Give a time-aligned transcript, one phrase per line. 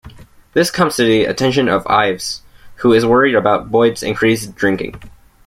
[0.53, 2.41] This comes to the attention of Ives,
[2.77, 4.95] who is worried about Boyd's increased drinking.